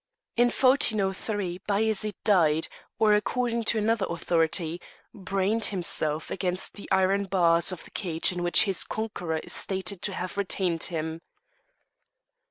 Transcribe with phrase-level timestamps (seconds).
[0.35, 2.67] In 1403 Bajaret died,
[2.97, 4.81] or, according to another authority,
[5.13, 10.01] brained himself against the iron bars of the cage in which his conqueror is stated
[10.01, 11.21] to have retained him.